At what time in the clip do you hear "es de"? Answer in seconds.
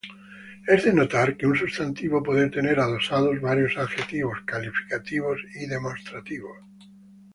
0.75-0.93